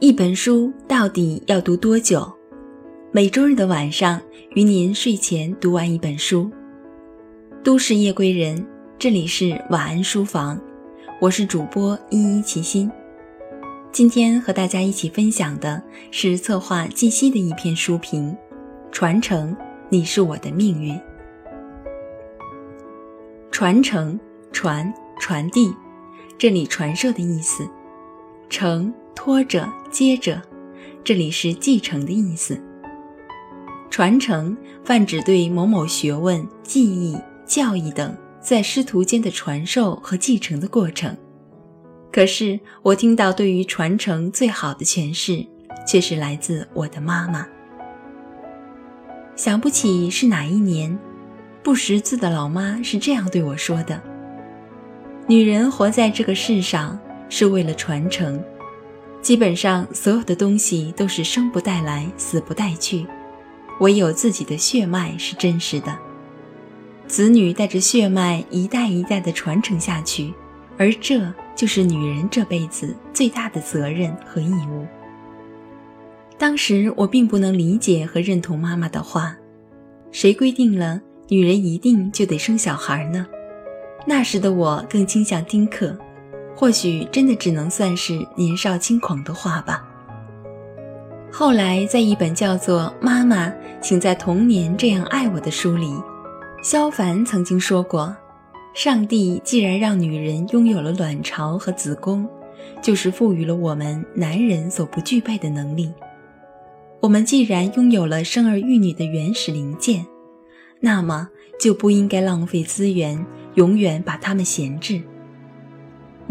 [0.00, 2.26] 一本书到底要读多久？
[3.12, 4.18] 每周日的晚上，
[4.54, 6.50] 与您睡前读完一本书。
[7.62, 8.66] 都市夜归人，
[8.98, 10.58] 这里是晚安书房，
[11.20, 12.90] 我是主播依依齐心。
[13.92, 18.34] 今天和大家一起分享的是策划季西的一篇书评：
[18.90, 19.54] 传承，
[19.90, 20.98] 你是我的命运。
[23.50, 24.18] 传承，
[24.50, 25.74] 传，传递，
[26.38, 27.64] 这里传授的意思；
[28.48, 28.90] 承，
[29.22, 30.40] 拖着，接着，
[31.04, 32.58] 这里是继承的意思。
[33.90, 41.14] 传承泛指对某某学问、技艺、教义等在师徒间的传授和继承的过程。
[42.10, 45.46] 可是，我听到对于传承最好的诠释，
[45.86, 47.46] 却是来自我的妈妈。
[49.36, 50.98] 想不起是哪一年，
[51.62, 54.00] 不识字的老妈是这样对我说的
[55.28, 56.98] ：“女人活在这个世上，
[57.28, 58.42] 是为了传承。”
[59.22, 63.06] 基本上，所有的东西都是生不带来，死不带去，
[63.80, 65.96] 唯有自己的血脉是真实的。
[67.06, 70.32] 子女带着血脉一代一代的传承下去，
[70.78, 71.20] 而这
[71.54, 74.86] 就是女人这辈子最大的责任和义务。
[76.38, 79.36] 当时我并不能理解和认同妈妈的话
[80.10, 80.98] ：“谁规定了
[81.28, 83.26] 女人一定就得生小孩呢？”
[84.06, 85.94] 那时的我更倾向丁克。
[86.54, 89.86] 或许真的只能算是年少轻狂的话吧。
[91.32, 95.94] 后来，在一本叫做《妈妈，请在童年这样爱我》的书里，
[96.62, 98.14] 萧凡曾经说过
[98.74, 102.28] ：“上帝既然让女人拥有了卵巢和子宫，
[102.82, 105.92] 就是赋予了我们男人所不具备的能力。
[107.00, 110.04] 我们既然拥有了生儿育女的原始零件，
[110.80, 111.28] 那么
[111.60, 115.00] 就不应该浪费资源，永远把它们闲置。”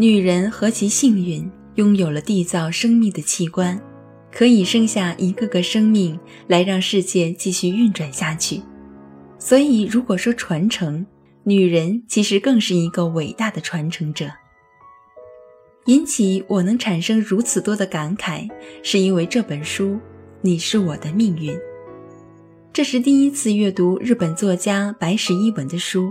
[0.00, 3.78] 女人何其幸运，拥有了缔造生命的器官，
[4.32, 8.62] 可以生下一个个生命来让世界继续运转下去。
[9.38, 11.04] 所以，如果说传承，
[11.44, 14.30] 女人其实更是一个伟大的传承者。
[15.84, 18.48] 引起我能产生如此多的感慨，
[18.82, 19.88] 是因为这本书
[20.40, 21.54] 《你是我的命运》。
[22.72, 26.10] 这是第一次阅读日本作家白石一文的书，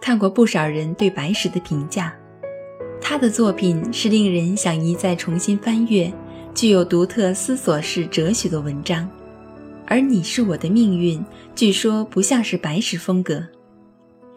[0.00, 2.12] 看过不少人对白石的评价。
[3.08, 6.12] 他的作品是令人想一再重新翻阅，
[6.52, 9.08] 具有独特思索式哲学的文章，
[9.86, 11.24] 而你是我的命运，
[11.54, 13.46] 据说不像是白石风格，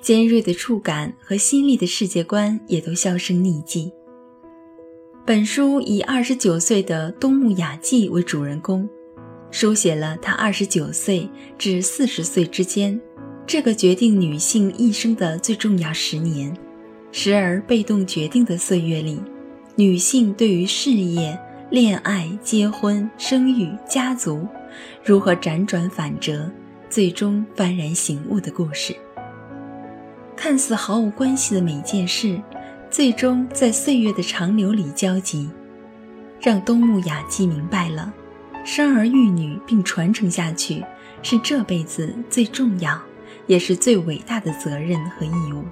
[0.04, 3.92] 尖锐的触感和犀利的世界观也都销声匿迹。
[5.26, 8.88] 本书以二十九岁的东木雅纪为主人公，
[9.50, 11.28] 书写了她二十九岁
[11.58, 13.02] 至四十岁之间，
[13.48, 16.56] 这个决定女性一生的最重要十年。
[17.12, 19.20] 时而被动决定的岁月里，
[19.76, 21.38] 女性对于事业、
[21.70, 24.48] 恋爱、结婚、生育、家族
[25.04, 26.50] 如何辗转反折，
[26.90, 28.96] 最终幡然醒悟的故事。
[30.36, 32.40] 看似毫无关系的每件事，
[32.90, 35.50] 最终在岁月的长流里交集，
[36.40, 38.14] 让东木雅纪明白了：
[38.64, 40.86] 生儿育女并传承下去，
[41.22, 43.02] 是这辈子最重要，
[43.48, 45.66] 也是最伟大的责任和义务。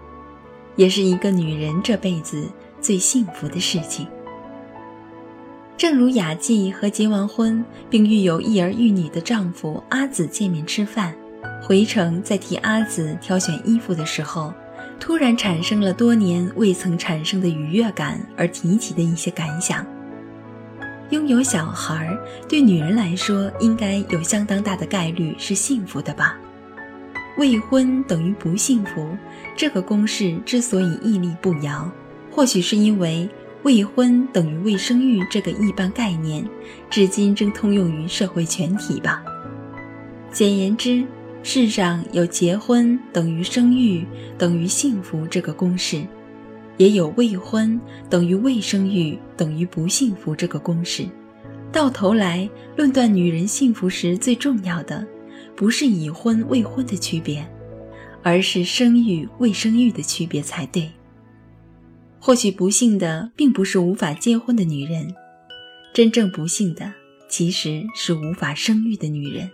[0.78, 2.48] 也是一个女人这辈子
[2.80, 4.08] 最幸福的事情。
[5.76, 11.14] 正如雅纪和结完婚并育有一儿一女的丈夫阿紫见面吃饭，
[11.62, 14.54] 回程在替阿紫挑选衣服的时候，
[15.00, 19.86] 突然产生了多年未曾产生的愉悦感，而提起的一些感想。
[21.12, 22.18] 拥有小孩
[22.50, 26.38] 对女人来说，应该有相当大的概率是幸福的吧。
[27.38, 29.16] 未婚等于不幸福，
[29.56, 31.90] 这个公式之所以屹立不摇，
[32.32, 33.30] 或许是因为
[33.64, 36.44] 未婚等于未生育这个一般概念，
[36.90, 39.24] 至今仍通用于社会全体吧。
[40.32, 41.06] 简言之，
[41.44, 44.06] 世上有结婚等于生育
[44.38, 46.02] 等于幸福这个公式，
[46.78, 47.80] 也有未婚
[48.10, 51.08] 等于未生育等于不幸福这个公式。
[51.72, 55.06] 到头来，论断女人幸福时最重要的。
[55.58, 57.46] 不是已婚未婚的区别，
[58.22, 60.92] 而是生育未生育的区别才对。
[62.20, 65.16] 或许不幸的并不是无法结婚的女人，
[65.94, 66.94] 真正不幸的
[67.28, 69.50] 其实是无法生育的女人。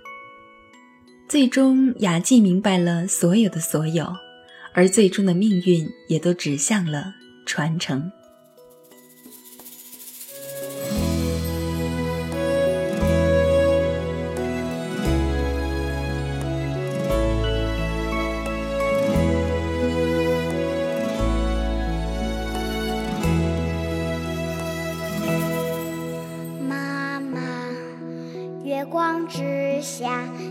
[1.30, 4.12] 最终，雅纪明白了所有的所有，
[4.74, 7.14] 而最终的命运也都指向了
[7.46, 8.12] 传承。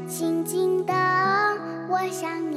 [0.09, 0.93] 静静的，
[1.89, 2.52] 我想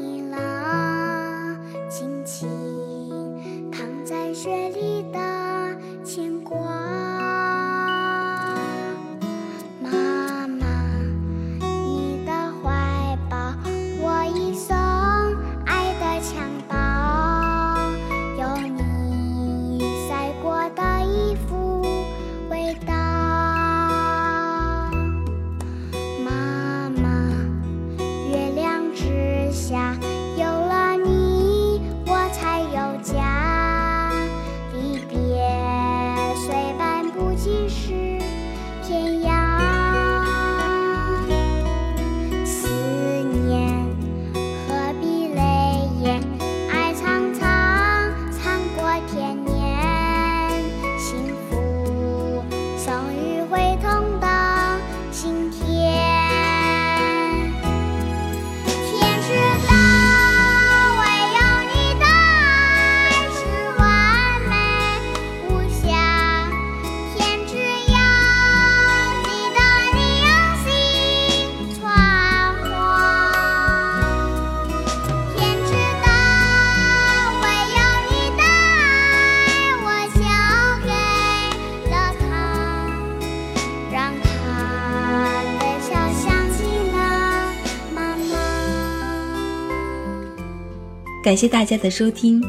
[91.26, 92.40] 感谢大家的收听，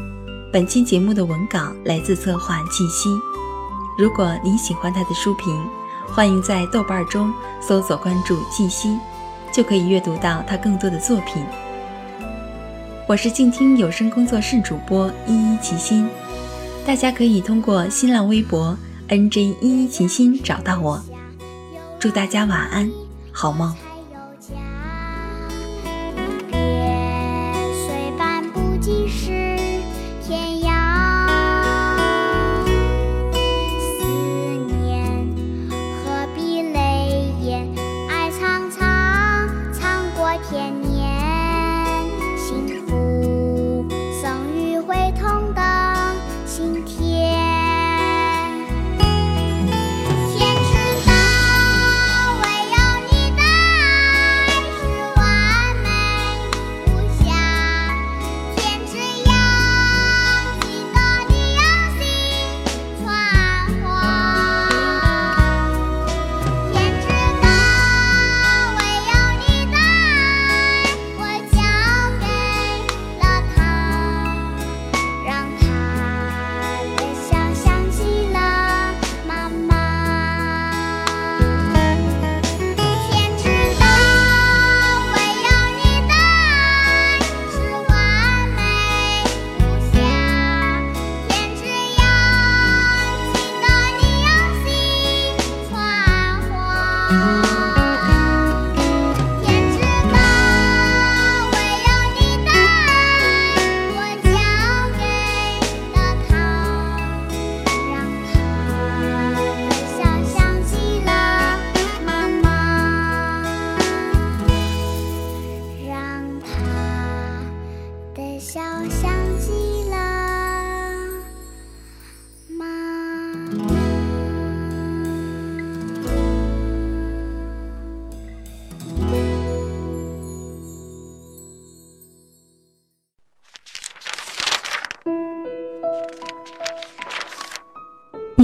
[0.53, 3.09] 本期节目的文稿来自策划季希。
[3.97, 5.67] 如果您喜欢他的书评，
[6.07, 8.95] 欢迎在豆瓣中搜索关注季希，
[9.51, 11.43] 就可以阅读到他更多的作品。
[13.09, 16.07] 我是静听有声工作室主播依依齐心，
[16.85, 18.77] 大家可以通过新浪微博
[19.09, 21.03] NJ 依依齐心找到我。
[21.99, 22.91] 祝大家晚安，
[23.33, 23.75] 好梦。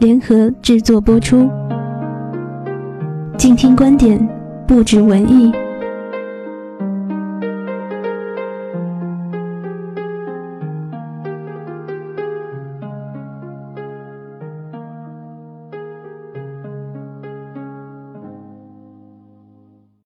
[0.00, 1.46] 联合制作播出。
[3.36, 4.18] 静听观点，
[4.66, 5.52] 不止文艺。